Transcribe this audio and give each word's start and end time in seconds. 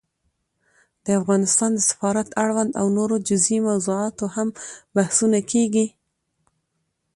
د 1.05 1.07
افغانستان 1.19 1.71
د 1.75 1.79
سفارت 1.89 2.27
اړوند 2.43 2.71
او 2.79 2.85
نورو 2.97 3.15
جزيي 3.29 3.59
موضوعاتو 3.67 4.25
هم 4.35 4.47
بحثونه 4.95 5.39
کېږي 5.51 5.85